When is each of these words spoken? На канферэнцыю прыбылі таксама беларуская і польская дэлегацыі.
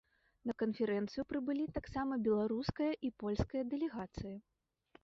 На 0.51 0.53
канферэнцыю 0.61 1.25
прыбылі 1.33 1.65
таксама 1.77 2.13
беларуская 2.29 2.89
і 3.11 3.13
польская 3.27 3.63
дэлегацыі. 3.77 4.35